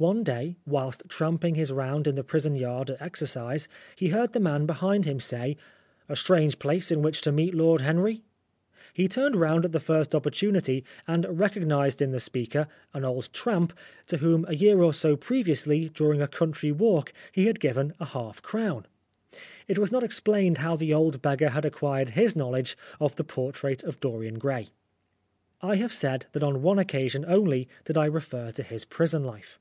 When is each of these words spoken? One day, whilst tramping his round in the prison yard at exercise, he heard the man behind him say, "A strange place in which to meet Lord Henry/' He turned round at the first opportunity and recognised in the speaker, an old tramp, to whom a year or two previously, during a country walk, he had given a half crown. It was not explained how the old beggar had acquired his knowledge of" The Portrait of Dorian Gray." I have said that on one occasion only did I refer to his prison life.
One 0.00 0.22
day, 0.24 0.56
whilst 0.64 1.02
tramping 1.10 1.56
his 1.56 1.70
round 1.70 2.06
in 2.06 2.14
the 2.14 2.24
prison 2.24 2.54
yard 2.54 2.88
at 2.88 3.02
exercise, 3.02 3.68
he 3.96 4.08
heard 4.08 4.32
the 4.32 4.40
man 4.40 4.64
behind 4.64 5.04
him 5.04 5.20
say, 5.20 5.58
"A 6.08 6.16
strange 6.16 6.58
place 6.58 6.90
in 6.90 7.02
which 7.02 7.20
to 7.20 7.30
meet 7.30 7.52
Lord 7.54 7.82
Henry/' 7.82 8.22
He 8.94 9.08
turned 9.08 9.36
round 9.36 9.66
at 9.66 9.72
the 9.72 9.78
first 9.78 10.14
opportunity 10.14 10.86
and 11.06 11.26
recognised 11.38 12.00
in 12.00 12.12
the 12.12 12.18
speaker, 12.18 12.66
an 12.94 13.04
old 13.04 13.30
tramp, 13.34 13.74
to 14.06 14.16
whom 14.16 14.46
a 14.48 14.54
year 14.54 14.80
or 14.80 14.94
two 14.94 15.18
previously, 15.18 15.90
during 15.90 16.22
a 16.22 16.26
country 16.26 16.72
walk, 16.72 17.12
he 17.30 17.44
had 17.44 17.60
given 17.60 17.92
a 18.00 18.06
half 18.06 18.40
crown. 18.40 18.86
It 19.68 19.78
was 19.78 19.92
not 19.92 20.02
explained 20.02 20.56
how 20.56 20.76
the 20.76 20.94
old 20.94 21.20
beggar 21.20 21.50
had 21.50 21.66
acquired 21.66 22.08
his 22.16 22.34
knowledge 22.34 22.74
of" 23.00 23.16
The 23.16 23.24
Portrait 23.24 23.84
of 23.84 24.00
Dorian 24.00 24.38
Gray." 24.38 24.68
I 25.60 25.76
have 25.76 25.92
said 25.92 26.24
that 26.32 26.42
on 26.42 26.62
one 26.62 26.78
occasion 26.78 27.26
only 27.28 27.68
did 27.84 27.98
I 27.98 28.06
refer 28.06 28.50
to 28.52 28.62
his 28.62 28.86
prison 28.86 29.24
life. 29.24 29.58